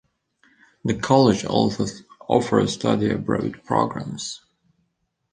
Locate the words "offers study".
2.27-3.11